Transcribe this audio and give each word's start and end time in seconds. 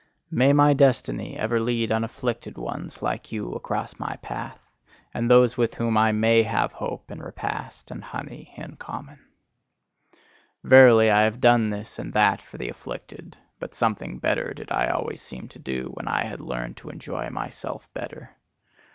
May 0.31 0.51
my 0.51 0.73
destiny 0.73 1.37
ever 1.37 1.59
lead 1.59 1.91
unafflicted 1.91 2.57
ones 2.57 3.03
like 3.03 3.31
you 3.31 3.51
across 3.51 3.99
my 3.99 4.15
path, 4.23 4.57
and 5.13 5.29
those 5.29 5.57
with 5.57 5.75
whom 5.75 5.95
I 5.95 6.11
MAY 6.11 6.41
have 6.41 6.71
hope 6.71 7.11
and 7.11 7.23
repast 7.23 7.91
and 7.91 8.03
honey 8.03 8.51
in 8.57 8.77
common! 8.77 9.19
Verily, 10.63 11.11
I 11.11 11.21
have 11.21 11.39
done 11.39 11.69
this 11.69 11.99
and 11.99 12.13
that 12.13 12.41
for 12.41 12.57
the 12.57 12.69
afflicted: 12.69 13.37
but 13.59 13.75
something 13.75 14.17
better 14.17 14.55
did 14.55 14.71
I 14.71 14.87
always 14.87 15.21
seem 15.21 15.47
to 15.49 15.59
do 15.59 15.91
when 15.93 16.07
I 16.07 16.23
had 16.23 16.41
learned 16.41 16.77
to 16.77 16.89
enjoy 16.89 17.29
myself 17.29 17.87
better. 17.93 18.31